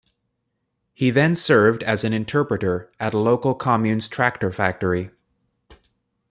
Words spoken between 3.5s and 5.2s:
commune's tractor factory.